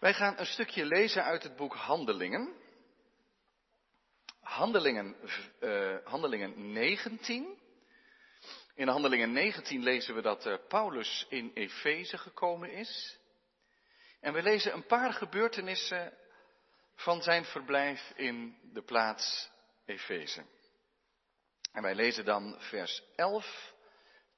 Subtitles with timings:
[0.00, 2.54] Wij gaan een stukje lezen uit het boek Handelingen.
[4.40, 5.16] Handelingen,
[5.60, 7.58] uh, Handelingen 19.
[8.74, 13.18] In Handelingen 19 lezen we dat uh, Paulus in Efeze gekomen is.
[14.20, 16.12] En we lezen een paar gebeurtenissen
[16.94, 19.50] van zijn verblijf in de plaats
[19.84, 20.44] Efeze.
[21.72, 23.74] En wij lezen dan vers 11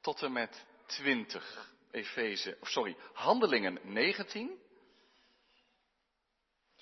[0.00, 1.74] tot en met 20.
[1.90, 4.61] Efeze, sorry, Handelingen 19.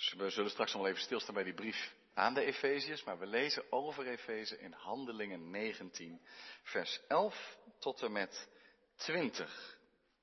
[0.00, 3.26] Dus we zullen straks nog even stilstaan bij die brief aan de Efeziërs, maar we
[3.26, 6.20] lezen over Efeze in Handelingen 19,
[6.62, 8.48] vers 11 tot en met
[8.96, 9.78] 20.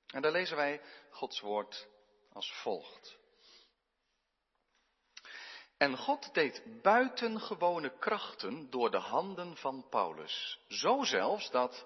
[0.07, 1.87] En daar lezen wij Gods woord
[2.33, 3.17] als volgt.
[5.77, 10.59] En God deed buitengewone krachten door de handen van Paulus.
[10.67, 11.85] Zo zelfs dat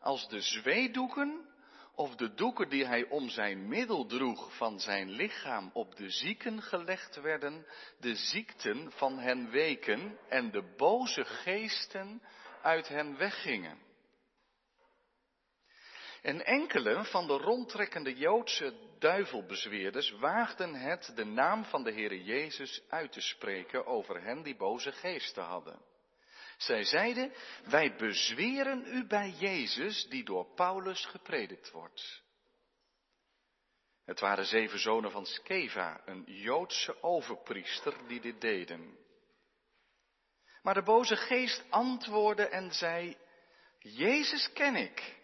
[0.00, 1.51] als de zweedoeken
[1.94, 6.62] of de doeken die hij om zijn middel droeg van zijn lichaam op de zieken
[6.62, 7.66] gelegd werden,
[8.00, 12.22] de ziekten van hen weken en de boze geesten
[12.62, 13.78] uit hen weggingen.
[16.22, 22.82] En enkele van de rondtrekkende Joodse duivelbezweerders waagden het de naam van de Heere Jezus
[22.88, 25.91] uit te spreken over hen die boze geesten hadden.
[26.64, 27.32] Zij zeiden,
[27.64, 32.22] wij bezweren u bij Jezus die door Paulus gepredikt wordt.
[34.04, 38.98] Het waren zeven zonen van Skeva, een Joodse overpriester, die dit deden.
[40.62, 43.16] Maar de boze geest antwoordde en zei,
[43.78, 45.20] Jezus ken ik.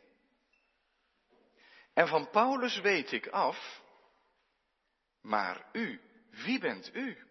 [1.95, 3.83] En van Paulus weet ik af,
[5.21, 6.01] maar u,
[6.31, 7.28] wie bent u?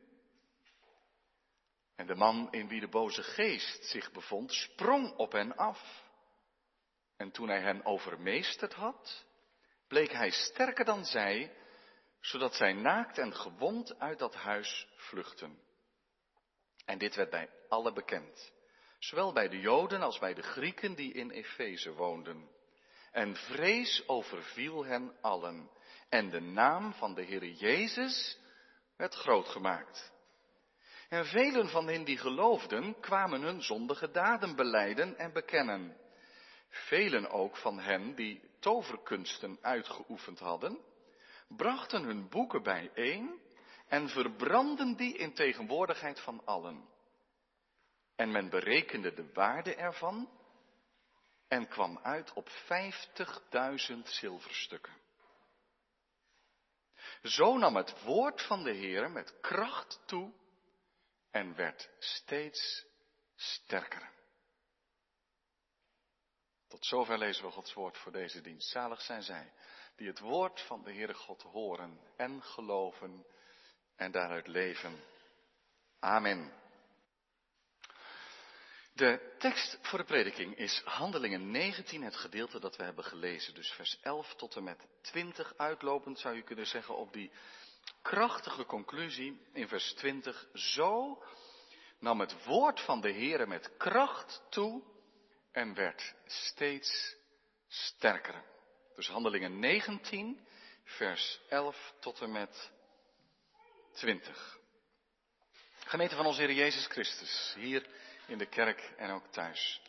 [1.98, 6.06] En de man in wie de boze geest zich bevond, sprong op hen af.
[7.18, 9.26] En toen hij hen overmeesterd had,
[9.88, 11.56] bleek hij sterker dan zij,
[12.20, 15.60] zodat zij naakt en gewond uit dat huis vluchten.
[16.86, 18.52] En dit werd bij alle bekend,
[19.00, 22.50] zowel bij de Joden als bij de Grieken die in Efeze woonden.
[23.12, 25.72] En vrees overviel hen allen.
[26.10, 28.40] En de naam van de Heer Jezus
[28.98, 30.16] werd groot gemaakt.
[31.10, 35.98] En velen van hen die geloofden kwamen hun zondige daden beleiden en bekennen.
[36.70, 40.80] Velen ook van hen die toverkunsten uitgeoefend hadden,
[41.48, 43.42] brachten hun boeken bijeen
[43.88, 46.90] en verbrandden die in tegenwoordigheid van allen.
[48.16, 50.30] En men berekende de waarde ervan
[51.48, 54.94] en kwam uit op vijftigduizend zilverstukken.
[57.24, 60.32] Zo nam het woord van de Heer met kracht toe
[61.32, 62.86] en werd steeds
[63.36, 64.10] sterker.
[66.68, 68.70] Tot zover lezen we Gods woord voor deze dienst.
[68.70, 69.54] Zalig zijn zij
[69.96, 73.26] die het woord van de Heere God horen en geloven
[73.96, 75.04] en daaruit leven.
[76.00, 76.54] Amen.
[78.94, 83.54] De tekst voor de prediking is Handelingen 19, het gedeelte dat we hebben gelezen.
[83.54, 87.32] Dus vers 11 tot en met 20 uitlopend zou je kunnen zeggen op die
[88.08, 90.48] krachtige conclusie in vers 20.
[90.54, 91.24] Zo
[92.00, 94.84] nam het woord van de Heere met kracht toe
[95.52, 97.16] en werd steeds
[97.68, 98.44] sterker.
[98.96, 100.48] Dus handelingen 19,
[100.84, 102.72] vers 11 tot en met
[103.94, 104.58] 20.
[105.86, 107.88] Gemeente van onze Heer Jezus Christus, hier
[108.28, 109.82] in de kerk en ook thuis.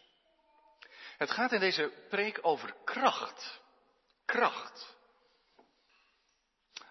[1.17, 3.61] Het gaat in deze preek over kracht.
[4.25, 4.98] Kracht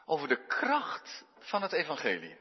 [0.10, 2.38] over de kracht van het evangelie.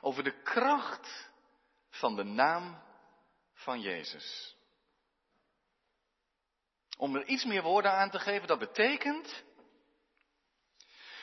[0.00, 1.30] Over de kracht
[1.90, 2.82] van de naam
[3.52, 4.56] van Jezus.
[6.96, 9.44] Om er iets meer woorden aan te geven, dat betekent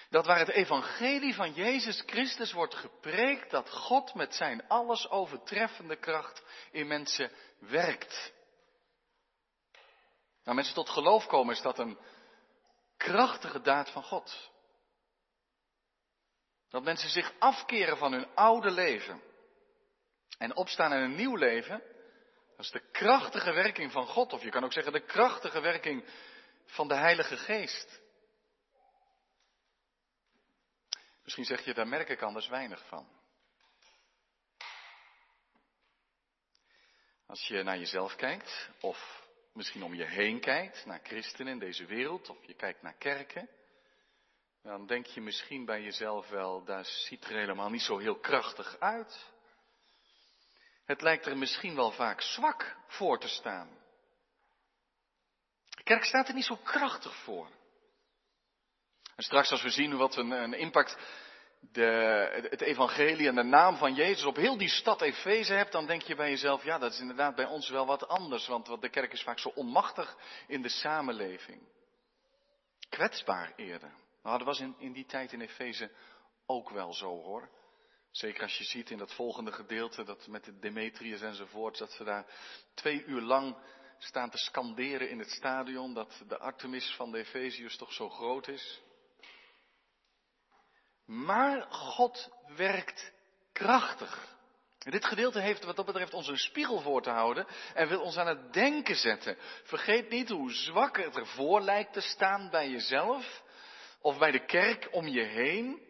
[0.10, 5.96] dat waar het evangelie van Jezus Christus wordt gepreekt, dat God met zijn alles overtreffende
[5.96, 8.34] kracht in mensen werkt.
[10.44, 11.98] Nou, mensen tot geloof komen is dat een
[12.98, 14.52] krachtige daad van God.
[16.70, 19.22] Dat mensen zich afkeren van hun oude leven
[20.38, 21.84] en opstaan in een nieuw leven.
[22.56, 26.06] Dat is de krachtige werking van God, of je kan ook zeggen de krachtige werking
[26.66, 28.02] van de Heilige Geest.
[31.24, 33.08] Misschien zeg je, daar merk ik anders weinig van.
[37.26, 39.27] Als je naar jezelf kijkt, of
[39.58, 43.50] misschien om je heen kijkt, naar christenen in deze wereld, of je kijkt naar kerken,
[44.64, 48.80] dan denk je misschien bij jezelf wel, dat ziet er helemaal niet zo heel krachtig
[48.80, 49.26] uit.
[50.86, 53.70] Het lijkt er misschien wel vaak zwak voor te staan.
[55.70, 57.50] De kerk staat er niet zo krachtig voor.
[59.16, 60.98] En straks als we zien wat een, een impact
[61.60, 65.86] de, het evangelie en de naam van Jezus op heel die stad Efeze hebt, dan
[65.86, 68.90] denk je bij jezelf, ja, dat is inderdaad bij ons wel wat anders, want de
[68.90, 70.18] kerk is vaak zo onmachtig
[70.48, 71.62] in de samenleving.
[72.90, 73.94] Kwetsbaar eerder.
[74.24, 75.92] Nou, dat was in, in die tijd in Efeze
[76.46, 77.50] ook wel zo hoor.
[78.12, 82.04] Zeker als je ziet in dat volgende gedeelte, dat met de Demetrius enzovoort, dat ze
[82.04, 82.26] daar
[82.74, 83.58] twee uur lang
[83.98, 88.48] staan te scanderen in het stadion, dat de Artemis van de Efeziërs toch zo groot
[88.48, 88.82] is.
[91.08, 93.12] Maar God werkt
[93.54, 94.36] krachtig.
[94.78, 98.18] Dit gedeelte heeft wat dat betreft ons een spiegel voor te houden en wil ons
[98.18, 99.38] aan het denken zetten.
[99.64, 103.44] Vergeet niet hoe zwak het ervoor lijkt te staan bij jezelf
[104.02, 105.86] of bij de kerk om je heen.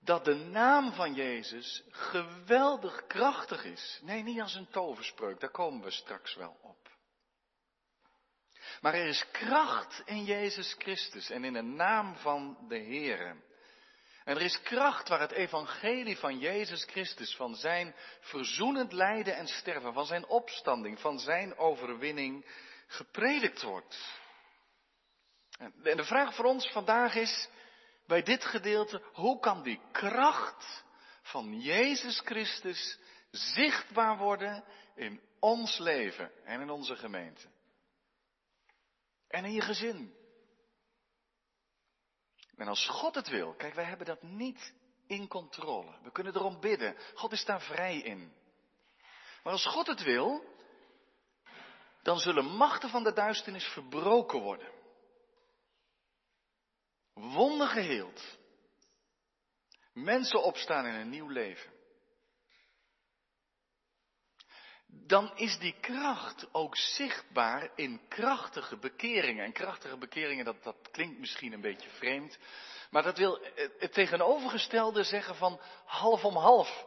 [0.00, 4.00] Dat de naam van Jezus geweldig krachtig is.
[4.02, 6.81] Nee, niet als een toverspreuk, daar komen we straks wel op.
[8.82, 13.26] Maar er is kracht in Jezus Christus en in de naam van de Heer.
[14.24, 19.46] En er is kracht waar het evangelie van Jezus Christus, van zijn verzoenend lijden en
[19.46, 22.46] sterven, van zijn opstanding, van zijn overwinning
[22.86, 24.20] gepredikt wordt.
[25.58, 27.48] En de vraag voor ons vandaag is,
[28.06, 30.84] bij dit gedeelte, hoe kan die kracht
[31.22, 32.98] van Jezus Christus
[33.30, 34.64] zichtbaar worden
[34.94, 37.51] in ons leven en in onze gemeente?
[39.32, 40.14] En in je gezin.
[42.56, 44.74] En als God het wil, kijk, wij hebben dat niet
[45.06, 45.98] in controle.
[46.02, 46.96] We kunnen erom bidden.
[47.14, 48.32] God is daar vrij in.
[49.42, 50.44] Maar als God het wil,
[52.02, 54.72] dan zullen machten van de duisternis verbroken worden.
[57.12, 58.38] Wonden geheeld.
[59.92, 61.71] Mensen opstaan in een nieuw leven.
[64.92, 69.44] Dan is die kracht ook zichtbaar in krachtige bekeringen.
[69.44, 72.38] En krachtige bekeringen, dat, dat klinkt misschien een beetje vreemd,
[72.90, 73.40] maar dat wil
[73.78, 76.86] het tegenovergestelde zeggen van half om half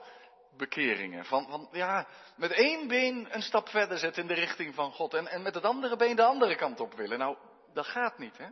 [0.57, 1.25] bekeringen.
[1.25, 5.13] Van, van ja, met één been een stap verder zetten in de richting van God
[5.13, 7.19] en, en met het andere been de andere kant op willen.
[7.19, 7.37] Nou,
[7.73, 8.47] dat gaat niet, hè?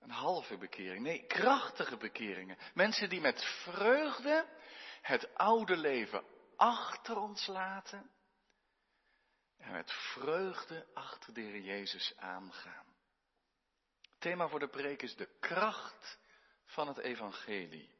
[0.00, 1.02] Een halve bekering.
[1.02, 2.58] Nee, krachtige bekeringen.
[2.74, 4.46] Mensen die met vreugde
[5.02, 6.22] het oude leven
[6.56, 8.10] achter ons laten
[9.58, 12.86] en met vreugde achter de Jezus aangaan.
[14.18, 16.18] Thema voor de preek is de kracht
[16.64, 17.92] van het evangelie.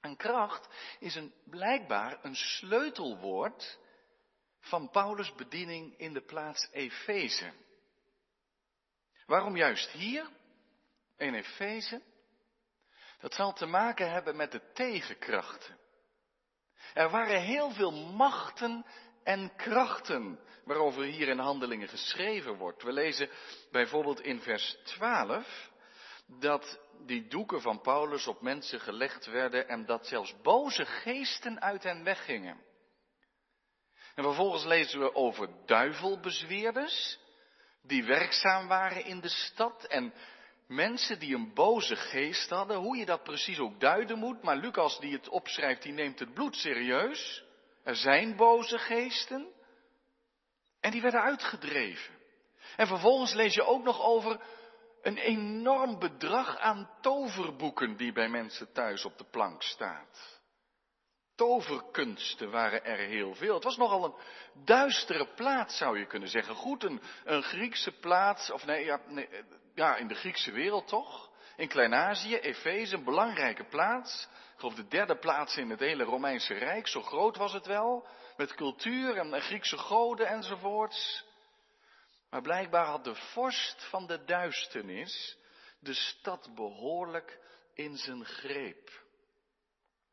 [0.00, 0.68] En kracht
[0.98, 3.78] is een, blijkbaar een sleutelwoord
[4.60, 7.52] van Paulus' bediening in de plaats Efeze.
[9.26, 10.30] Waarom juist hier,
[11.16, 12.02] in Efeze?
[13.18, 15.79] Dat zal te maken hebben met de tegenkrachten.
[16.94, 18.86] Er waren heel veel machten
[19.24, 22.82] en krachten waarover hier in handelingen geschreven wordt.
[22.82, 23.28] We lezen
[23.70, 25.70] bijvoorbeeld in vers 12
[26.26, 31.82] dat die doeken van Paulus op mensen gelegd werden en dat zelfs boze geesten uit
[31.82, 32.60] hen weggingen.
[34.14, 37.18] En vervolgens lezen we over duivelbezweerders
[37.82, 40.14] die werkzaam waren in de stad en
[40.70, 45.00] mensen die een boze geest hadden, hoe je dat precies ook duiden moet, maar Lucas
[45.00, 47.44] die het opschrijft, die neemt het bloed serieus.
[47.84, 49.48] Er zijn boze geesten
[50.80, 52.14] en die werden uitgedreven.
[52.76, 54.40] En vervolgens lees je ook nog over
[55.02, 60.40] een enorm bedrag aan toverboeken die bij mensen thuis op de plank staat.
[61.34, 63.54] Toverkunsten waren er heel veel.
[63.54, 64.14] Het was nogal een
[64.64, 66.54] duistere plaats, zou je kunnen zeggen.
[66.54, 69.28] Goed, een, een Griekse plaats, of nee ja, nee,
[69.74, 71.30] ja, in de Griekse wereld toch?
[71.56, 74.28] In Klein-Azië, Efeze, een belangrijke plaats.
[74.52, 78.08] Ik geloof de derde plaats in het hele Romeinse Rijk, zo groot was het wel.
[78.36, 81.24] Met cultuur en Griekse goden enzovoorts.
[82.30, 85.38] Maar blijkbaar had de vorst van de duisternis
[85.80, 87.38] de stad behoorlijk
[87.74, 89.02] in zijn greep.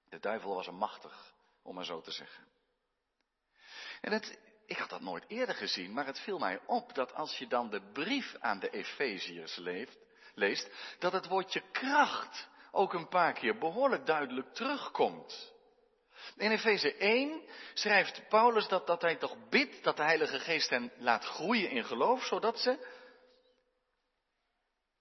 [0.10, 1.34] De duivel was een machtig,
[1.64, 2.48] om maar zo te zeggen.
[4.02, 7.38] En het, ik had dat nooit eerder gezien, maar het viel mij op dat als
[7.38, 9.58] je dan de brief aan de Efeziërs
[10.34, 10.70] leest,
[11.00, 15.56] dat het woordje kracht ook een paar keer behoorlijk duidelijk terugkomt.
[16.36, 17.42] In Efeze 1
[17.74, 21.86] schrijft Paulus dat, dat hij toch bidt dat de Heilige Geest hen laat groeien in
[21.86, 22.88] geloof, zodat ze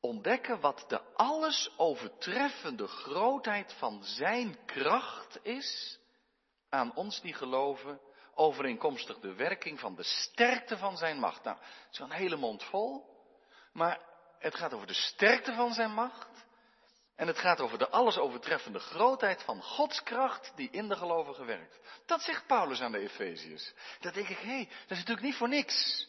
[0.00, 5.98] ontdekken wat de alles overtreffende grootheid van zijn kracht is
[6.68, 8.00] aan ons die geloven
[8.36, 11.44] overeenkomstig de werking van de sterkte van zijn macht.
[11.44, 13.04] Nou, het is wel een hele mond vol,
[13.72, 14.00] maar
[14.38, 16.44] het gaat over de sterkte van zijn macht.
[17.16, 21.46] En het gaat over de alles overtreffende grootheid van Gods kracht die in de gelovigen
[21.46, 21.78] werkt.
[22.06, 23.72] Dat zegt Paulus aan de Efeziërs.
[24.00, 26.08] Dat denk ik, hé, hey, dat is natuurlijk niet voor niks.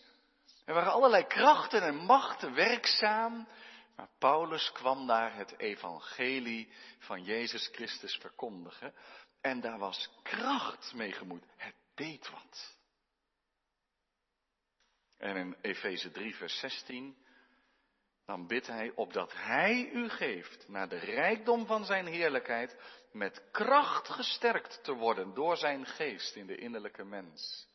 [0.65, 3.47] Er waren allerlei krachten en machten werkzaam
[3.95, 8.93] Maar Paulus kwam daar het evangelie van Jezus Christus verkondigen.
[9.41, 11.43] En daar was kracht mee gemoeid.
[11.55, 12.77] Het deed wat.
[15.17, 17.17] En in Efeze 3, vers 16,
[18.25, 22.75] dan bidt hij opdat hij u geeft naar de rijkdom van zijn heerlijkheid
[23.11, 27.67] met kracht gesterkt te worden door zijn geest in de innerlijke mens.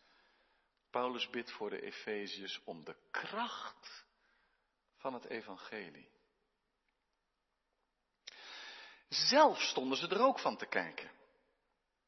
[0.90, 4.06] Paulus bidt voor de Efeziërs om de kracht
[4.96, 6.10] van het evangelie.
[9.08, 11.10] Zelf stonden ze er ook van te kijken.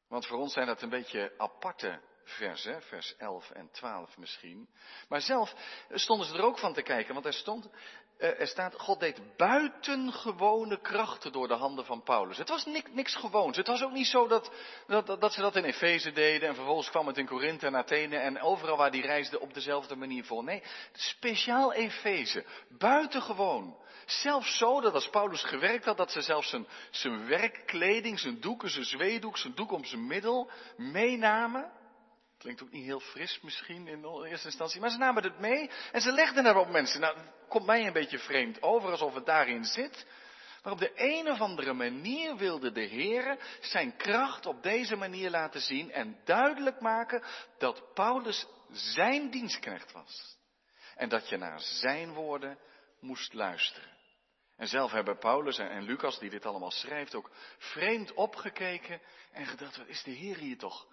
[0.07, 4.69] Want voor ons zijn dat een beetje aparte versen, vers 11 en 12 misschien.
[5.09, 5.55] Maar zelf
[5.89, 7.69] stonden ze er ook van te kijken, want er stond,
[8.17, 12.37] eh, er staat, God deed buitengewone krachten door de handen van Paulus.
[12.37, 13.57] Het was niks, niks gewoons.
[13.57, 14.51] Het was ook niet zo dat,
[14.87, 18.17] dat, dat ze dat in Efeze deden en vervolgens kwam het in Korinthe en Athene
[18.17, 20.41] en overal waar die reisden op dezelfde manier vol.
[20.41, 22.45] Nee, speciaal Efeze.
[22.69, 23.83] Buitengewoon.
[24.05, 28.69] Zelfs zo dat als Paulus gewerkt had, dat ze zelfs zijn, zijn werkkleding, zijn doeken,
[28.69, 31.71] zijn zweedoek, zijn doek om zijn middel meenamen.
[32.37, 36.01] Klinkt ook niet heel fris misschien in eerste instantie, maar ze namen het mee en
[36.01, 37.01] ze legden het op mensen.
[37.01, 37.17] Nou,
[37.49, 40.05] komt mij een beetje vreemd over, alsof het daarin zit.
[40.63, 45.29] Maar op de een of andere manier wilde de Heer zijn kracht op deze manier
[45.29, 47.23] laten zien en duidelijk maken
[47.57, 50.37] dat Paulus zijn dienstknecht was.
[50.95, 52.57] En dat je naar zijn woorden
[52.99, 53.94] moest luisteren.
[54.57, 59.77] En zelf hebben Paulus en Lucas, die dit allemaal schrijft, ook vreemd opgekeken en gedacht,
[59.77, 60.87] wat is de Heer hier toch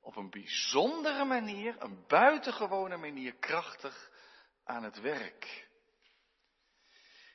[0.00, 4.10] op een bijzondere manier, een buitengewone manier, krachtig
[4.64, 5.70] aan het werk.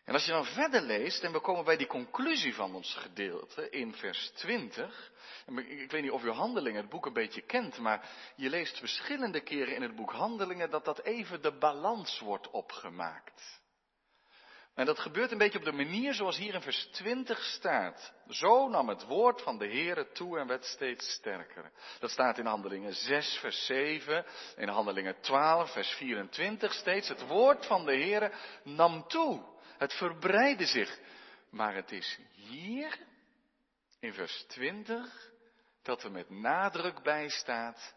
[0.07, 3.69] En als je dan verder leest, en we komen bij die conclusie van ons gedeelte
[3.69, 5.11] in vers 20.
[5.55, 9.41] Ik weet niet of u Handelingen het boek een beetje kent, maar je leest verschillende
[9.41, 13.61] keren in het boek Handelingen dat dat even de balans wordt opgemaakt.
[14.77, 18.13] En dat gebeurt een beetje op de manier zoals hier in vers 20 staat.
[18.29, 21.71] Zo nam het woord van de Heere toe en werd steeds sterker.
[21.99, 27.07] Dat staat in Handelingen 6, vers 7, in Handelingen 12, vers 24 steeds.
[27.07, 28.31] Het woord van de Heere
[28.63, 29.43] nam toe.
[29.77, 30.99] Het verbreidde zich.
[31.49, 32.99] Maar het is hier,
[33.99, 35.31] in vers 20,
[35.81, 37.95] dat er met nadruk bij staat.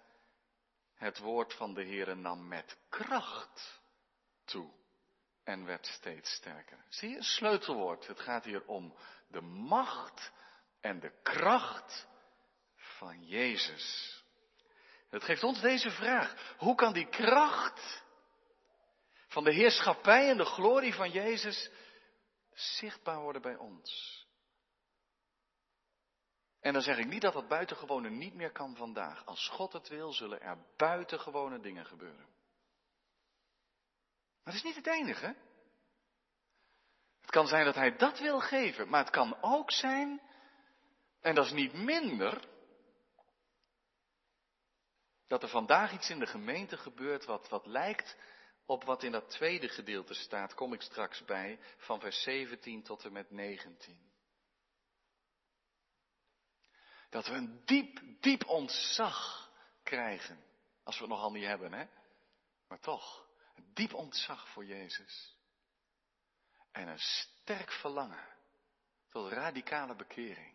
[0.94, 3.80] Het woord van de Heere nam met kracht
[4.44, 4.78] toe
[5.50, 6.84] en werd steeds sterker.
[6.88, 8.06] Zie je, een sleutelwoord.
[8.06, 8.94] Het gaat hier om
[9.28, 10.32] de macht
[10.80, 12.06] en de kracht
[12.76, 14.16] van Jezus.
[15.08, 16.54] Het geeft ons deze vraag.
[16.58, 18.02] Hoe kan die kracht
[19.26, 21.70] van de heerschappij en de glorie van Jezus
[22.52, 24.18] zichtbaar worden bij ons?
[26.60, 29.26] En dan zeg ik niet dat dat buitengewone niet meer kan vandaag.
[29.26, 32.26] Als God het wil, zullen er buitengewone dingen gebeuren.
[34.50, 35.36] Dat is niet het enige.
[37.20, 40.20] Het kan zijn dat hij dat wil geven, maar het kan ook zijn,
[41.20, 42.48] en dat is niet minder,
[45.26, 48.16] dat er vandaag iets in de gemeente gebeurt wat, wat lijkt
[48.66, 53.04] op wat in dat tweede gedeelte staat, kom ik straks bij, van vers 17 tot
[53.04, 54.12] en met 19.
[57.10, 59.50] Dat we een diep, diep ontzag
[59.82, 60.44] krijgen,
[60.82, 61.84] als we het nogal niet hebben, hè?
[62.68, 63.29] Maar toch,
[63.74, 65.36] diep ontzag voor Jezus.
[66.72, 68.28] En een sterk verlangen
[69.08, 70.54] tot radicale bekering.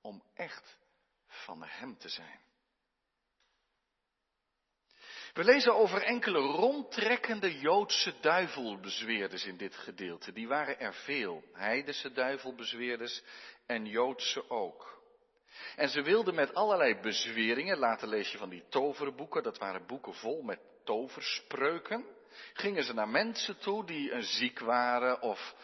[0.00, 0.78] Om echt
[1.26, 2.40] van Hem te zijn.
[5.32, 10.32] We lezen over enkele rondtrekkende Joodse duivelbezweerders in dit gedeelte.
[10.32, 11.44] Die waren er veel.
[11.52, 13.22] Heidense duivelbezweerders
[13.66, 14.98] en Joodse ook.
[15.76, 20.14] En ze wilden met allerlei bezweringen, later lees je van die toverboeken, dat waren boeken
[20.14, 22.06] vol met toverspreuken
[22.52, 25.54] gingen ze naar mensen toe die een ziek waren of,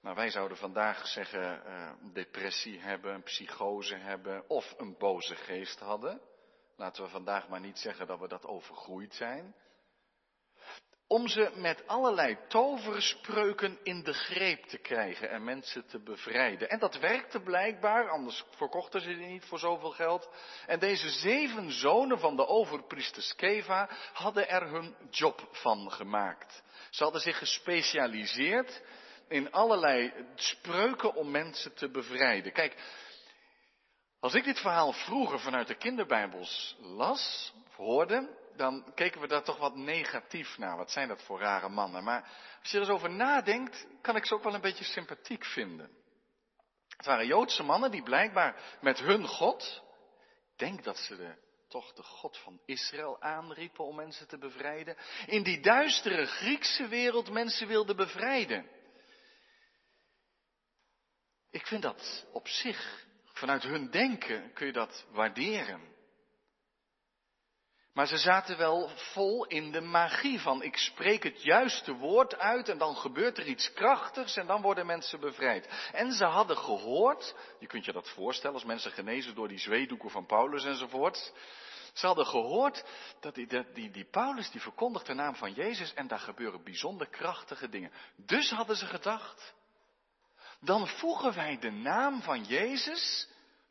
[0.00, 5.80] nou wij zouden vandaag zeggen, uh, depressie hebben, een psychose hebben of een boze geest
[5.80, 6.20] hadden.
[6.76, 9.54] Laten we vandaag maar niet zeggen dat we dat overgroeid zijn
[11.06, 16.70] om ze met allerlei toverspreuken in de greep te krijgen en mensen te bevrijden.
[16.70, 20.28] En dat werkte blijkbaar, anders verkochten ze die niet voor zoveel geld.
[20.66, 26.62] En deze zeven zonen van de overpriester Skeva hadden er hun job van gemaakt.
[26.90, 28.82] Ze hadden zich gespecialiseerd
[29.28, 32.52] in allerlei spreuken om mensen te bevrijden.
[32.52, 32.76] Kijk,
[34.20, 39.58] als ik dit verhaal vroeger vanuit de kinderbijbels las, hoorde, dan keken we daar toch
[39.58, 40.76] wat negatief naar.
[40.76, 42.04] Wat zijn dat voor rare mannen?
[42.04, 42.22] Maar
[42.62, 45.90] als je er eens over nadenkt, kan ik ze ook wel een beetje sympathiek vinden.
[46.96, 49.82] Het waren Joodse mannen die blijkbaar met hun God,
[50.52, 51.34] ik denk dat ze de,
[51.68, 54.96] toch de God van Israël aanriepen om mensen te bevrijden,
[55.26, 58.70] in die duistere Griekse wereld mensen wilden bevrijden.
[61.50, 65.93] Ik vind dat op zich, vanuit hun denken kun je dat waarderen.
[67.94, 72.68] Maar ze zaten wel vol in de magie van ik spreek het juiste woord uit
[72.68, 75.68] en dan gebeurt er iets krachtigs en dan worden mensen bevrijd.
[75.92, 80.10] En ze hadden gehoord, je kunt je dat voorstellen als mensen genezen door die zweedoeken
[80.10, 81.32] van Paulus enzovoort.
[81.92, 82.84] Ze hadden gehoord
[83.20, 87.08] dat die, die, die Paulus die verkondigt de naam van Jezus en daar gebeuren bijzonder
[87.08, 87.92] krachtige dingen.
[88.16, 89.54] Dus hadden ze gedacht,
[90.60, 93.28] dan voegen wij de naam van Jezus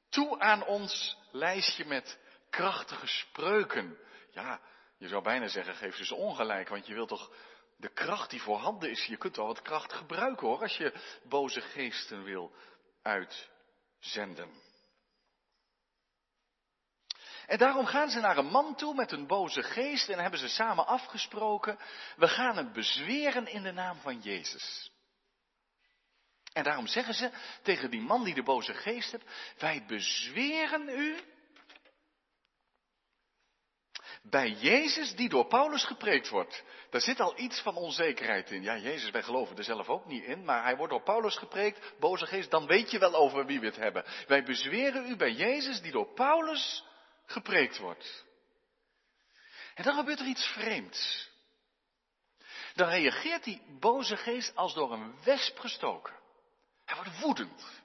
[0.10, 3.98] toe aan ons lijstje met krachtige spreuken.
[4.34, 4.60] Ja,
[4.98, 7.32] je zou bijna zeggen, geef ze ongelijk, want je wilt toch
[7.78, 11.62] de kracht die voorhanden is, je kunt wel wat kracht gebruiken hoor, als je boze
[11.62, 12.54] geesten wil
[13.02, 14.62] uitzenden.
[17.46, 20.48] En daarom gaan ze naar een man toe met een boze geest en hebben ze
[20.48, 21.80] samen afgesproken,
[22.16, 24.92] we gaan het bezweren in de naam van Jezus.
[26.54, 29.26] En daarom zeggen ze tegen die man die de boze geest heeft,
[29.58, 31.33] wij bezweren u
[34.24, 36.64] bij Jezus die door Paulus gepreekt wordt.
[36.90, 38.64] Daar zit al iets van onzekerheid in.
[38.64, 41.94] Ja, Jezus, wij geloven er zelf ook niet in, maar hij wordt door Paulus gepreekt,
[42.00, 44.06] boze geest, dan weet je wel over wie we het hebben.
[44.28, 46.86] Wij bezweren u bij Jezus die door Paulus
[47.26, 48.26] gepreekt wordt.
[49.76, 51.32] En dan gebeurt er iets vreemds.
[52.74, 56.14] Dan reageert die boze geest als door een wesp gestoken.
[56.86, 57.82] Hij wordt woedend.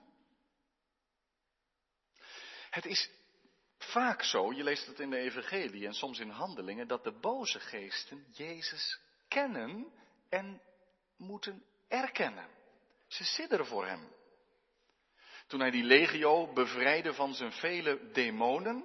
[2.71, 3.11] Het is
[3.91, 7.61] vaak zo, je leest het in de Evangelie en soms in handelingen, dat de boze
[7.61, 9.93] geesten Jezus kennen
[10.29, 10.61] en
[11.17, 12.49] moeten erkennen.
[13.07, 14.09] Ze sidderen voor hem.
[15.47, 18.85] Toen hij die legio bevrijdde van zijn vele demonen,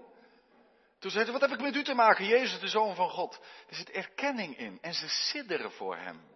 [0.99, 3.39] toen zei hij, wat heb ik met u te maken, Jezus, de Zoon van God?
[3.69, 6.32] Er zit erkenning in en ze sidderen voor hem.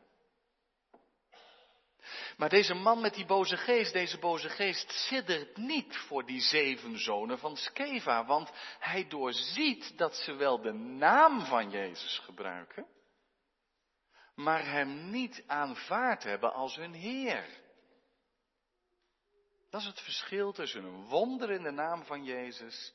[2.37, 6.99] Maar deze man met die boze geest, deze boze geest siddert niet voor die zeven
[6.99, 12.87] zonen van Skeva, want hij doorziet dat ze wel de naam van Jezus gebruiken,
[14.35, 17.65] maar hem niet aanvaard hebben als hun Heer.
[19.69, 22.93] Dat is het verschil tussen een wonder in de naam van Jezus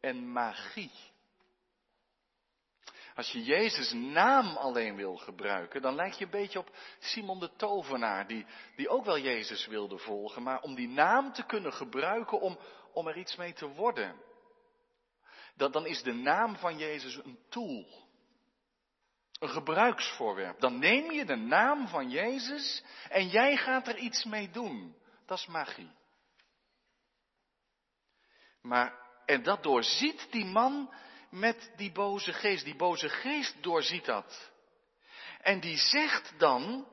[0.00, 0.92] en magie.
[3.18, 7.50] Als je Jezus' naam alleen wil gebruiken, dan lijkt je een beetje op Simon de
[7.56, 12.40] Tovenaar, die, die ook wel Jezus wilde volgen, maar om die naam te kunnen gebruiken
[12.40, 12.58] om,
[12.92, 14.22] om er iets mee te worden.
[15.54, 18.06] Dan, dan is de naam van Jezus een tool.
[19.38, 20.60] Een gebruiksvoorwerp.
[20.60, 24.96] Dan neem je de naam van Jezus en jij gaat er iets mee doen.
[25.26, 25.90] Dat is magie.
[28.62, 28.94] Maar,
[29.26, 30.92] en dat doorziet die man
[31.30, 32.64] met die boze geest.
[32.64, 34.50] Die boze geest doorziet dat.
[35.40, 36.88] En die zegt dan,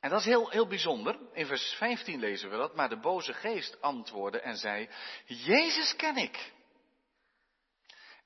[0.00, 3.32] en dat is heel, heel bijzonder, in vers 15 lezen we dat, maar de boze
[3.32, 4.88] geest antwoordde en zei,
[5.24, 6.52] Jezus ken ik.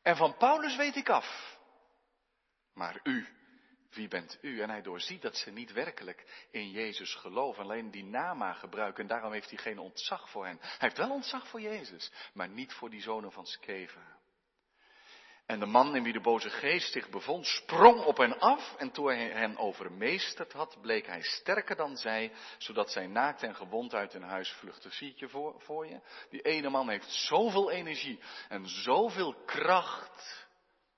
[0.03, 1.57] En van Paulus weet ik af.
[2.75, 3.27] Maar u,
[3.91, 4.61] wie bent u?
[4.61, 9.03] En hij doorziet dat ze niet werkelijk in Jezus geloven, alleen die nama gebruiken.
[9.03, 10.59] En daarom heeft hij geen ontzag voor hen.
[10.61, 14.18] Hij heeft wel ontzag voor Jezus, maar niet voor die zonen van Skeva.
[15.49, 18.91] En de man in wie de boze geest zich bevond, sprong op hen af en
[18.91, 23.95] toen hij hen overmeesterd had, bleek hij sterker dan zij, zodat zij naakt en gewond
[23.95, 24.91] uit hun huis vluchtte.
[24.91, 26.01] Zie je voor, voor je?
[26.31, 30.47] Die ene man heeft zoveel energie en zoveel kracht,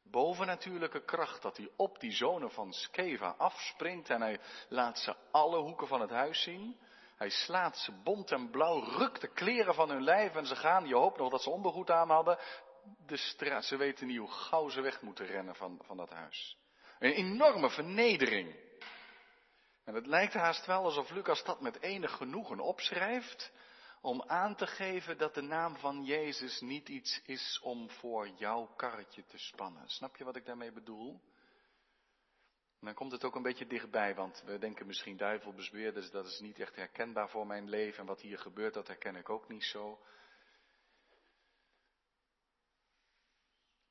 [0.03, 5.59] bovennatuurlijke kracht, dat hij op die zonen van Skeva afspringt en hij laat ze alle
[5.59, 6.79] hoeken van het huis zien.
[7.17, 10.87] Hij slaat ze bont en blauw, rukt de kleren van hun lijf en ze gaan,
[10.87, 12.39] je hoopt nog dat ze ondergoed aan hadden,
[13.07, 13.65] de straat.
[13.65, 16.59] Ze weten niet hoe gauw ze weg moeten rennen van, van dat huis.
[16.99, 18.55] Een enorme vernedering.
[19.85, 23.53] En het lijkt haast wel alsof Lucas dat met enig genoegen opschrijft.
[24.03, 28.67] Om aan te geven dat de naam van Jezus niet iets is om voor jouw
[28.77, 29.89] karretje te spannen.
[29.89, 31.21] Snap je wat ik daarmee bedoel?
[32.81, 36.27] En dan komt het ook een beetje dichtbij, want we denken misschien duivel dus dat
[36.27, 38.01] is niet echt herkenbaar voor mijn leven.
[38.01, 39.99] En wat hier gebeurt, dat herken ik ook niet zo.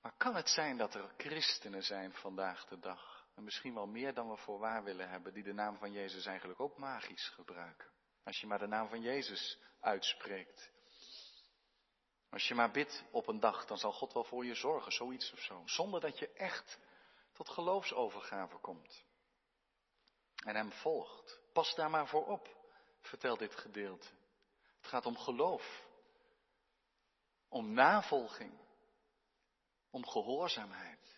[0.01, 4.13] Maar kan het zijn dat er christenen zijn vandaag de dag, en misschien wel meer
[4.13, 7.89] dan we voor waar willen hebben, die de naam van Jezus eigenlijk ook magisch gebruiken?
[8.23, 10.71] Als je maar de naam van Jezus uitspreekt.
[12.29, 15.31] Als je maar bidt op een dag, dan zal God wel voor je zorgen, zoiets
[15.31, 15.61] of zo.
[15.65, 16.79] Zonder dat je echt
[17.33, 19.05] tot geloofsovergave komt.
[20.45, 21.39] En hem volgt.
[21.53, 22.55] Pas daar maar voor op,
[23.01, 24.07] vertelt dit gedeelte.
[24.77, 25.87] Het gaat om geloof.
[27.49, 28.59] Om navolging
[29.89, 31.17] om gehoorzaamheid.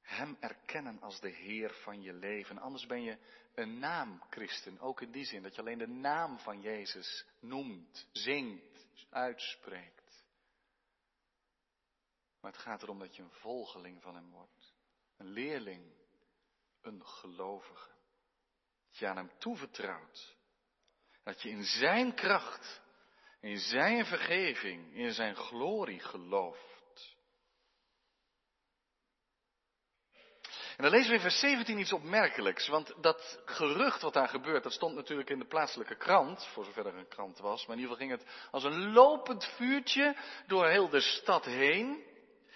[0.00, 2.58] Hem erkennen als de Heer van je leven.
[2.58, 3.18] Anders ben je
[3.54, 4.78] een naam-christen.
[4.78, 10.24] Ook in die zin dat je alleen de naam van Jezus noemt, zingt, uitspreekt.
[12.40, 14.74] Maar het gaat erom dat je een volgeling van Hem wordt.
[15.16, 15.92] Een leerling.
[16.80, 17.90] Een gelovige.
[18.88, 20.36] Dat je aan Hem toevertrouwt.
[21.22, 22.80] Dat je in Zijn kracht,
[23.40, 26.69] in Zijn vergeving, in Zijn glorie gelooft.
[30.80, 34.62] En dan lezen we in vers 17 iets opmerkelijks, want dat gerucht wat daar gebeurt,
[34.62, 37.82] dat stond natuurlijk in de plaatselijke krant, voor zover er een krant was, maar in
[37.82, 40.16] ieder geval ging het als een lopend vuurtje
[40.46, 42.04] door heel de stad heen.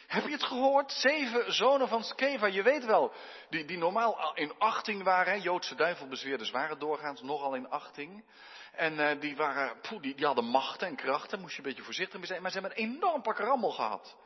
[0.07, 0.93] Heb je het gehoord?
[0.93, 3.13] Zeven zonen van Skeva, je weet wel,
[3.51, 8.25] die, die normaal in achting waren, Joodse duivelbezweerders waren doorgaans nogal in achting.
[8.73, 11.85] En uh, die, waren, poeh, die, die hadden machten en krachten, moest je een beetje
[11.85, 14.17] voorzichtig mee zijn, maar ze hebben een enorm pak rammel gehad.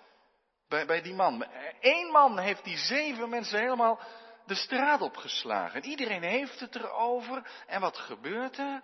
[0.68, 1.46] Bij, die man.
[1.80, 4.00] Eén man heeft die zeven mensen helemaal
[4.46, 5.82] de straat opgeslagen.
[5.82, 7.50] En iedereen heeft het erover.
[7.66, 8.82] En wat gebeurt er?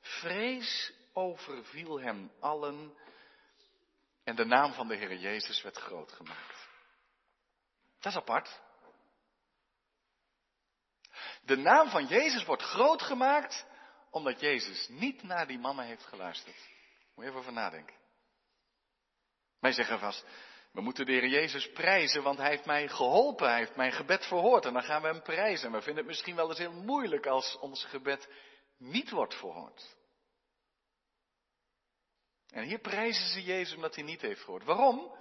[0.00, 2.98] Vrees overviel hen allen.
[4.24, 6.68] En de naam van de Heer Jezus werd groot gemaakt.
[8.00, 8.60] Dat is apart.
[11.42, 13.66] De naam van Jezus wordt groot gemaakt
[14.10, 16.56] omdat Jezus niet naar die mannen heeft geluisterd.
[17.14, 17.96] Moet je even over nadenken.
[19.60, 20.24] Wij zeggen vast,
[20.72, 24.26] we moeten de Heer Jezus prijzen, want Hij heeft mij geholpen, Hij heeft mijn gebed
[24.26, 24.64] verhoord.
[24.64, 25.66] En dan gaan we Hem prijzen.
[25.66, 28.28] En we vinden het misschien wel eens heel moeilijk als ons gebed
[28.78, 29.96] niet wordt verhoord.
[32.48, 34.64] En hier prijzen ze Jezus omdat Hij niet heeft gehoord.
[34.64, 35.16] Waarom?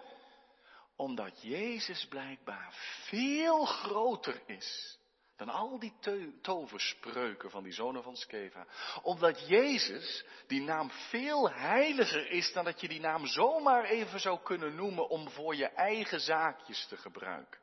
[0.96, 2.74] Omdat Jezus blijkbaar
[3.08, 4.97] veel groter is
[5.38, 5.94] dan al die
[6.42, 8.68] toverspreuken van die zonen van Skeva.
[9.02, 14.40] Omdat Jezus, die naam veel heiliger is dan dat je die naam zomaar even zou
[14.44, 17.60] kunnen noemen om voor je eigen zaakjes te gebruiken.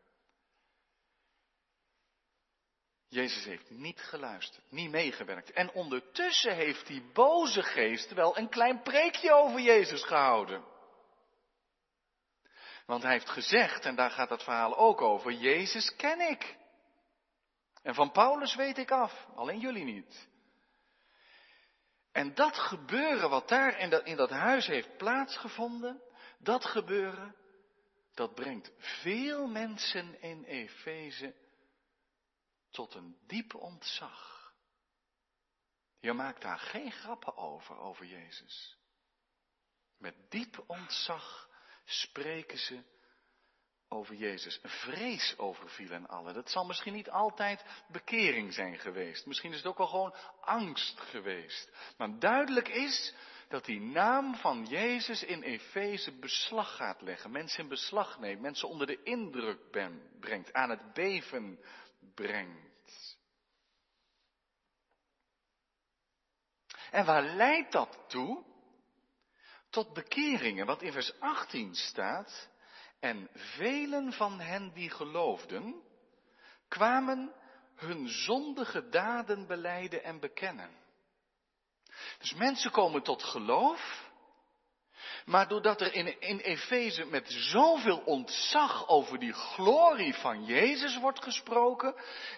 [3.08, 5.50] Jezus heeft niet geluisterd, niet meegewerkt.
[5.50, 10.64] En ondertussen heeft die boze geest wel een klein preekje over Jezus gehouden.
[12.86, 16.56] Want hij heeft gezegd, en daar gaat het verhaal ook over, Jezus ken ik.
[17.84, 20.28] En van Paulus weet ik af, alleen jullie niet.
[22.12, 26.02] En dat gebeuren wat daar in dat, in dat huis heeft plaatsgevonden,
[26.38, 27.36] dat gebeuren,
[28.14, 31.34] dat brengt veel mensen in Efeze
[32.70, 34.52] tot een diep ontzag.
[36.00, 38.78] Je maakt daar geen grappen over, over Jezus.
[39.98, 41.48] Met diep ontzag
[41.84, 42.82] spreken ze
[43.94, 44.58] over Jezus.
[44.62, 46.34] Een vrees overviel hen allen.
[46.34, 49.26] Dat zal misschien niet altijd bekering zijn geweest.
[49.26, 51.70] Misschien is het ook wel gewoon angst geweest.
[51.96, 53.14] Maar duidelijk is
[53.48, 57.30] dat die naam van Jezus in Efeze beslag gaat leggen.
[57.30, 58.40] Mensen in beslag neemt.
[58.40, 59.70] Mensen onder de indruk
[60.20, 60.52] brengt.
[60.52, 61.60] Aan het beven
[62.14, 63.18] brengt.
[66.90, 68.44] En waar leidt dat toe?
[69.70, 70.66] Tot bekeringen.
[70.66, 72.48] Want in vers 18 staat.
[73.04, 75.82] En velen van hen die geloofden,
[76.68, 77.32] kwamen
[77.74, 80.70] hun zondige daden beleiden en bekennen.
[82.18, 84.10] Dus mensen komen tot geloof,
[85.24, 91.22] maar doordat er in, in Efeze met zoveel ontzag over die glorie van Jezus wordt
[91.22, 91.94] gesproken,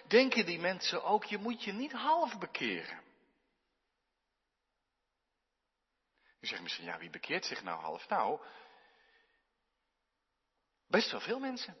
[0.07, 3.01] denken die mensen ook, je moet je niet half bekeren.
[6.39, 8.09] Je zegt misschien, ja, wie bekeert zich nou half?
[8.09, 8.39] Nou,
[10.87, 11.77] Best wel veel mensen.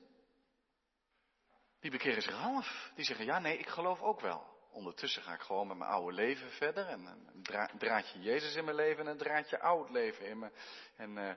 [1.79, 2.91] Die bekeren zich half.
[2.95, 4.55] Die zeggen, ja nee, ik geloof ook wel.
[4.71, 6.87] Ondertussen ga ik gewoon met mijn oude leven verder.
[6.87, 10.51] En een draadje Jezus in mijn leven en een draadje oud leven in me.
[10.95, 11.31] En uh,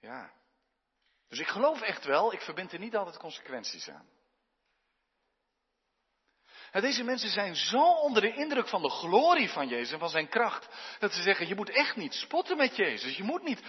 [0.00, 0.32] ja.
[1.28, 4.08] Dus ik geloof echt wel, ik verbind er niet altijd consequenties aan.
[6.72, 10.28] deze mensen zijn zo onder de indruk van de glorie van Jezus en van zijn
[10.28, 13.16] kracht, dat ze zeggen, je moet echt niet spotten met Jezus.
[13.16, 13.62] Je moet niet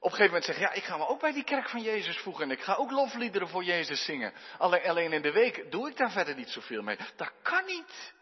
[0.00, 2.18] op een gegeven moment zeggen, ja, ik ga me ook bij die kerk van Jezus
[2.18, 4.32] voegen en ik ga ook lofliederen voor Jezus zingen.
[4.58, 6.98] Alleen, in de week doe ik daar verder niet zoveel mee.
[7.16, 8.12] Dat kan niet.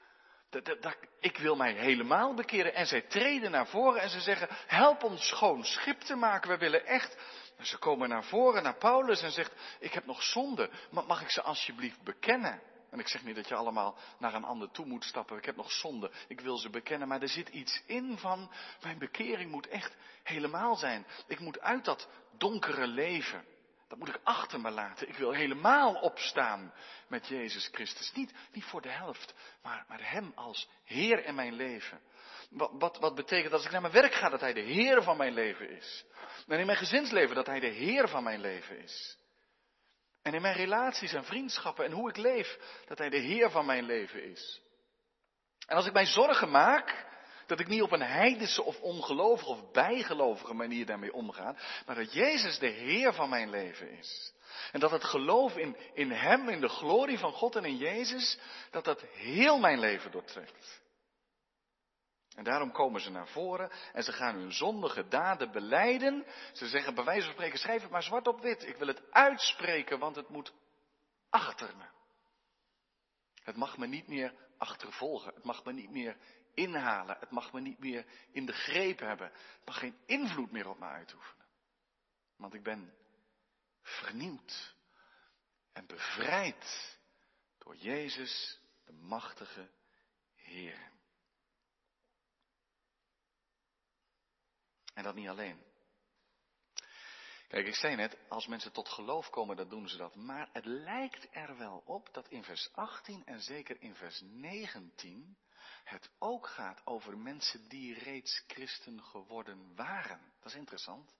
[0.51, 2.75] Dat, dat, ik wil mij helemaal bekeren.
[2.75, 6.51] En zij treden naar voren en ze zeggen, help ons schoon schip te maken.
[6.51, 7.17] We willen echt.
[7.61, 10.71] Ze komen naar voren, naar Paulus en zegt, ik heb nog zonde.
[10.91, 12.63] Mag ik ze alsjeblieft bekennen?
[12.97, 15.37] En ik zeg niet dat je allemaal naar een ander toe moet stappen.
[15.37, 16.11] Ik heb nog zonde.
[16.29, 17.09] Ik wil ze bekennen.
[17.09, 18.51] Maar er zit iets in van,
[18.83, 21.07] mijn bekering moet echt helemaal zijn.
[21.27, 23.45] Ik moet uit dat donkere leven.
[23.89, 25.09] Dat moet ik achter me laten.
[25.09, 26.73] Ik wil helemaal opstaan
[27.09, 28.13] met Jezus Christus.
[28.13, 32.01] Niet, niet voor de helft, maar, maar Hem als Heer in mijn leven.
[32.51, 35.33] Wat, wat, dat als ik naar mijn werk ga, dat Hij de Heer van mijn
[35.33, 36.05] leven is.
[36.47, 39.19] En in mijn gezinsleven, dat Hij de Heer van mijn leven is.
[40.27, 43.67] En in mijn relaties en vriendschappen en hoe ik leef, dat Hij de Heer van
[43.67, 44.61] mijn leven is.
[45.67, 47.07] En als ik mij zorgen maak,
[47.47, 52.13] dat ik niet op een heidense of ongelovige of bijgelovige manier daarmee omga, maar dat
[52.13, 54.33] Jezus de Heer van mijn leven is.
[54.73, 58.39] En dat het geloof in, in Hem, in de glorie van God en in Jezus,
[58.71, 60.81] dat dat heel mijn leven doortrekt.
[62.37, 66.27] En daarom komen ze naar voren en ze gaan hun zondige daden beleiden.
[66.53, 68.63] Ze zeggen bij wijze van spreken, schrijf het maar zwart op wit.
[68.63, 70.53] Ik wil het uitspreken, want het moet
[71.31, 71.85] achter me.
[73.43, 75.35] Het mag me niet meer achtervolgen.
[75.35, 76.17] Het mag me niet meer
[76.55, 77.17] inhalen.
[77.21, 79.27] Het mag me niet meer in de greep hebben.
[79.33, 81.47] Het mag geen invloed meer op me uitoefenen.
[82.37, 82.95] Want ik ben
[83.83, 84.75] vernieuwd
[85.73, 86.99] en bevrijd
[87.59, 89.71] door Jezus, de machtige
[90.35, 90.95] Heer.
[94.97, 95.63] En dat niet alleen.
[97.49, 100.15] Kijk, ik zei net, als mensen tot geloof komen, dan doen ze dat.
[100.15, 105.37] Maar het lijkt er wel op dat in vers 18 en zeker in vers 19
[105.85, 110.21] het ook gaat over mensen die reeds christen geworden waren.
[110.39, 111.15] Dat is interessant.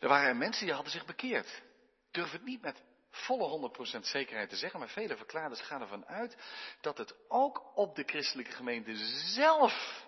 [0.00, 1.62] Er waren mensen die hadden zich bekeerd.
[2.06, 6.06] Ik durf het niet met volle 100% zekerheid te zeggen, maar vele verklaarders gaan ervan
[6.06, 6.36] uit
[6.80, 8.96] dat het ook op de christelijke gemeente
[9.34, 10.05] zelf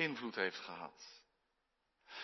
[0.00, 1.22] invloed heeft gehad.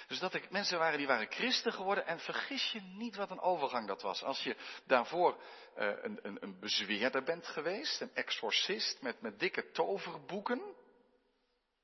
[0.06, 3.40] Dus dat er mensen waren die waren christen geworden en vergis je niet wat een
[3.40, 4.22] overgang dat was.
[4.22, 5.42] Als je daarvoor
[5.78, 10.74] uh, een, een, een bezweerder bent geweest, een exorcist met, met dikke toverboeken.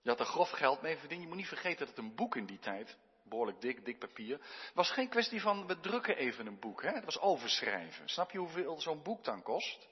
[0.02, 1.22] Je had er grof geld mee verdiend.
[1.22, 4.40] Je moet niet vergeten dat een boek in die tijd, behoorlijk dik, dik papier,
[4.74, 6.82] was geen kwestie van we drukken even een boek.
[6.82, 6.90] Hè?
[6.90, 8.08] Het was overschrijven.
[8.08, 9.88] Snap je hoeveel zo'n boek dan kost?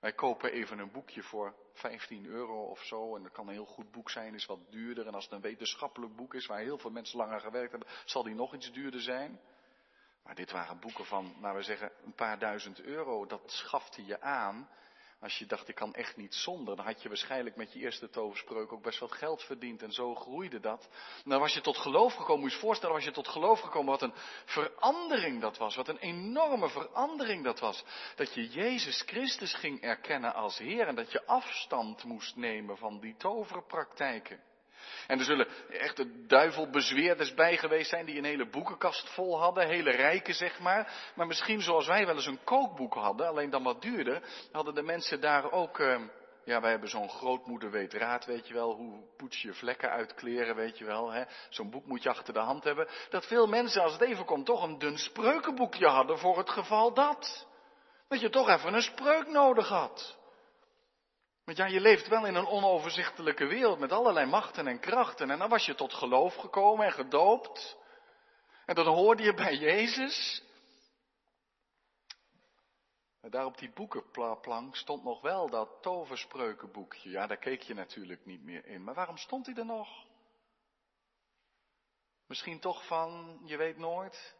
[0.00, 3.16] Wij kopen even een boekje voor 15 euro of zo.
[3.16, 5.06] En dat kan een heel goed boek zijn, is wat duurder.
[5.06, 8.22] En als het een wetenschappelijk boek is, waar heel veel mensen langer gewerkt hebben, zal
[8.22, 9.40] die nog iets duurder zijn.
[10.22, 13.26] Maar dit waren boeken van, laten we zeggen, een paar duizend euro.
[13.26, 14.68] Dat schafte je aan
[15.20, 18.10] als je dacht, ik kan echt niet zonder, dan had je waarschijnlijk met je eerste
[18.10, 20.88] toverspreuk ook best wat geld verdiend en zo groeide dat.
[21.24, 23.90] Dan was je tot geloof gekomen, moet je je voorstellen, was je tot geloof gekomen,
[23.90, 27.84] wat een verandering dat was, wat een enorme verandering dat was.
[28.16, 33.00] Dat je Jezus Christus ging erkennen als Heer en dat je afstand moest nemen van
[33.00, 34.47] die toverpraktijken.
[35.06, 39.90] En er zullen echte duivelbezweerders bij geweest zijn die een hele boekenkast vol hadden, hele
[39.90, 41.10] rijken zeg maar.
[41.14, 44.22] Maar misschien zoals wij wel eens een kookboek hadden, alleen dan wat duurder,
[44.52, 46.00] hadden de mensen daar ook, uh,
[46.44, 50.14] ja wij hebben zo'n grootmoeder weet raad, weet je wel, hoe poets je vlekken uit
[50.14, 51.12] kleren, weet je wel.
[51.48, 52.88] Zo'n boek moet je achter de hand hebben.
[53.10, 56.94] Dat veel mensen, als het even komt, toch een dun spreukenboekje hadden voor het geval
[56.94, 57.46] dat.
[58.08, 60.17] Dat je toch even een spreuk nodig had.
[61.48, 65.30] Want ja, je leeft wel in een onoverzichtelijke wereld met allerlei machten en krachten.
[65.30, 67.76] En dan was je tot geloof gekomen en gedoopt.
[68.66, 70.42] En dan hoorde je bij Jezus.
[73.20, 77.10] En daar op die boekenplank stond nog wel dat toverspreukenboekje.
[77.10, 78.84] Ja, daar keek je natuurlijk niet meer in.
[78.84, 79.88] Maar waarom stond hij er nog?
[82.26, 84.36] Misschien toch van, je weet nooit.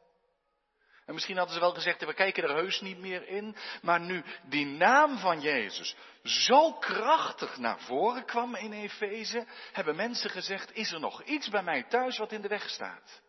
[1.09, 3.57] En misschien hadden ze wel gezegd, we kijken er heus niet meer in.
[3.83, 10.31] Maar nu die naam van Jezus zo krachtig naar voren kwam in Efeze, hebben mensen
[10.31, 13.21] gezegd, is er nog iets bij mij thuis wat in de weg staat?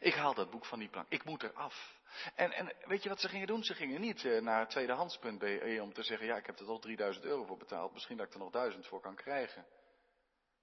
[0.00, 2.00] Ik haal dat boek van die plank, ik moet eraf.
[2.34, 3.64] En, en weet je wat ze gingen doen?
[3.64, 7.24] Ze gingen niet uh, naar tweedehands.be om te zeggen, ja ik heb er toch 3000
[7.24, 9.66] euro voor betaald, misschien dat ik er nog 1000 voor kan krijgen.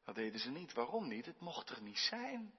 [0.06, 0.74] Dat deden ze niet.
[0.74, 1.26] Waarom niet?
[1.26, 2.54] Het mocht er niet zijn.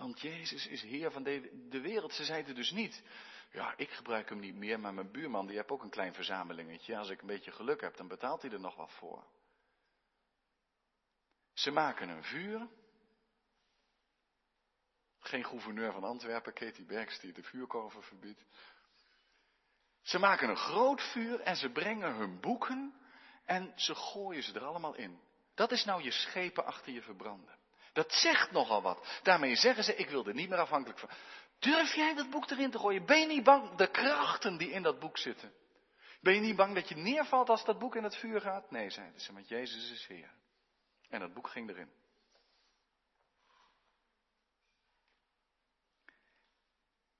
[0.00, 2.12] Want Jezus is Heer van de, wereld.
[2.12, 3.02] Ze zeiden dus niet,
[3.52, 6.98] ja, ik gebruik hem niet meer, maar mijn buurman die heeft ook een klein verzamelingetje.
[6.98, 9.24] Als ik een beetje geluk heb, dan betaalt hij er nog wat voor.
[11.52, 12.68] Ze maken een vuur.
[15.18, 18.44] Geen gouverneur van Antwerpen, Katie Bergs, die de vuurkorven verbiedt.
[20.02, 22.94] Ze maken een groot vuur en ze brengen hun boeken
[23.44, 25.20] en ze gooien ze er allemaal in.
[25.54, 27.59] Dat is nou je schepen achter je verbranden.
[27.92, 29.20] Dat zegt nogal wat.
[29.22, 31.10] Daarmee zeggen ze, ik wil er niet meer afhankelijk van.
[31.58, 33.06] Durf jij dat boek erin te gooien?
[33.06, 35.52] Ben je niet bang de krachten die in dat boek zitten?
[36.20, 38.70] Ben je niet bang dat je neervalt als dat boek in het vuur gaat?
[38.70, 40.32] Nee, zeiden ze, want Jezus is Heer.
[41.08, 41.90] En dat boek ging erin.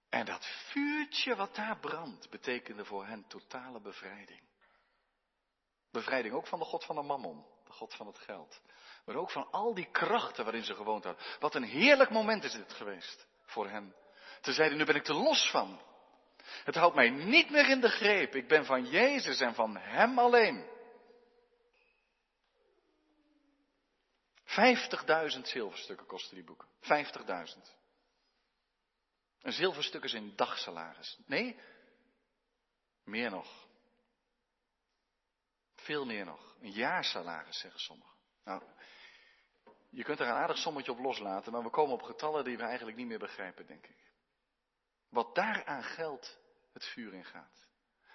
[0.09, 4.41] En dat vuurtje wat daar brandt, betekende voor hen totale bevrijding.
[5.91, 8.61] Bevrijding ook van de God van de mammon, God van het geld.
[9.05, 11.25] Maar ook van al die krachten waarin ze gewoond hadden.
[11.39, 13.95] Wat een heerlijk moment is dit geweest voor hen.
[14.41, 15.81] Ze zeiden, nu ben ik er los van.
[16.65, 18.35] Het houdt mij niet meer in de greep.
[18.35, 20.69] Ik ben van Jezus en van Hem alleen.
[24.51, 26.69] 50.000 zilverstukken kosten die boeken.
[26.83, 27.79] 50.000.
[29.41, 31.19] Een zilverstuk is een dagsalaris.
[31.27, 31.61] Nee,
[33.05, 33.67] meer nog.
[35.75, 36.50] Veel meer nog.
[36.61, 38.17] Een jaarsalaris, zeggen sommigen.
[38.45, 38.63] Nou,
[39.91, 42.63] je kunt er een aardig sommetje op loslaten, maar we komen op getallen die we
[42.63, 44.13] eigenlijk niet meer begrijpen, denk ik.
[45.09, 46.39] Wat daaraan geld
[46.73, 47.69] het vuur in gaat.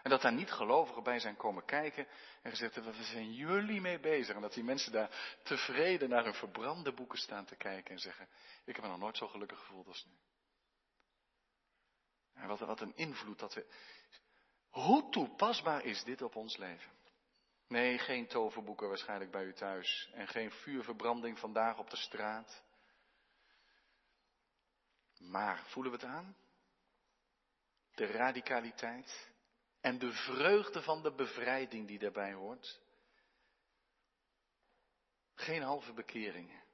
[0.06, 2.08] En dat daar niet gelovigen bij zijn komen kijken
[2.42, 4.36] en gezegd hebben, wat zijn jullie mee bezig?
[4.36, 8.30] En dat die mensen daar tevreden naar hun verbrande boeken staan te kijken en zeggen,
[8.66, 10.14] ik heb me nog nooit zo gelukkig gevoeld als nu.
[12.34, 13.66] En wat, wat een invloed dat we.
[14.70, 16.92] Hoe toepasbaar is dit op ons leven?
[17.68, 20.10] Nee, geen toverboeken waarschijnlijk bij u thuis.
[20.14, 22.64] En geen vuurverbranding vandaag op de straat.
[25.18, 26.38] Maar voelen we het aan?
[27.96, 29.32] De radicaliteit
[29.82, 32.82] en de vreugde van de bevrijding die daarbij hoort.
[35.34, 36.65] Geen halve bekeringen.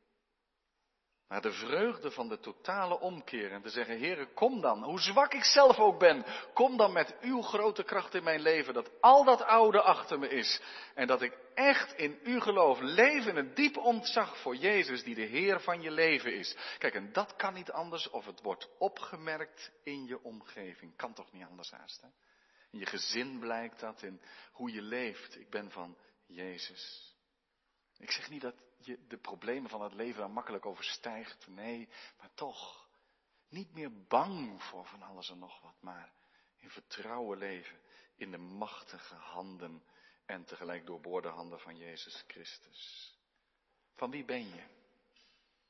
[1.31, 5.33] Maar de vreugde van de totale omkeer en te zeggen, Heere, kom dan, hoe zwak
[5.33, 9.23] ik zelf ook ben, kom dan met uw grote kracht in mijn leven, dat al
[9.23, 10.61] dat oude achter me is.
[10.95, 15.15] En dat ik echt in u geloof, leef in een diep ontzag voor Jezus, die
[15.15, 16.55] de Heer van je leven is.
[16.77, 20.95] Kijk, en dat kan niet anders of het wordt opgemerkt in je omgeving.
[20.95, 22.07] Kan toch niet anders haast, hè?
[22.71, 25.39] In je gezin blijkt dat, in hoe je leeft.
[25.39, 27.15] Ik ben van Jezus.
[27.97, 31.47] Ik zeg niet dat je de problemen van het leven daar makkelijk overstijgt.
[31.47, 32.89] Nee, maar toch.
[33.49, 36.11] Niet meer bang voor van alles en nog wat, maar
[36.57, 37.79] in vertrouwen leven
[38.15, 39.83] in de machtige handen
[40.25, 43.13] en tegelijk doorboorde handen van Jezus Christus.
[43.95, 44.63] Van wie ben je?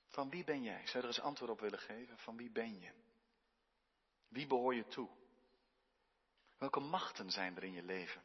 [0.08, 0.88] Van wie ben jij?
[0.88, 2.18] Zou je er eens antwoord op willen geven?
[2.18, 2.92] Van wie ben je?
[4.28, 5.10] Wie behoor je toe?
[6.58, 8.22] Welke machten zijn er in je leven?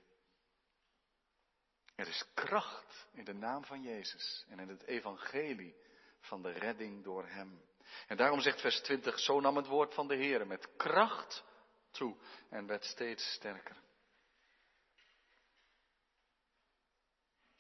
[1.97, 5.77] Er is kracht in de naam van Jezus en in het evangelie
[6.21, 7.65] van de redding door Hem.
[8.07, 11.45] En daarom zegt vers 20, zo nam het woord van de Heer met kracht
[11.91, 12.17] toe
[12.49, 13.77] en werd steeds sterker.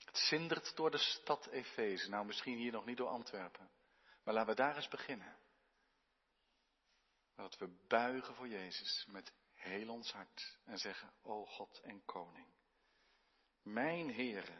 [0.04, 3.70] Het zindert door de stad Efeze, nou misschien hier nog niet door Antwerpen,
[4.24, 5.36] maar laten we daar eens beginnen.
[7.34, 12.55] Dat we buigen voor Jezus met heel ons hart en zeggen, o God en Koning.
[13.66, 14.58] Mijn Heere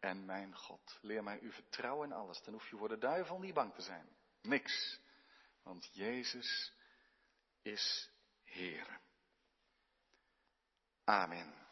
[0.00, 0.98] en mijn God.
[1.00, 2.42] Leer mij u vertrouwen in alles.
[2.42, 4.08] Dan hoef je voor de duivel niet bang te zijn.
[4.42, 5.00] Niks.
[5.62, 6.72] Want Jezus
[7.62, 8.10] is
[8.42, 8.98] Heere.
[11.04, 11.63] Amen.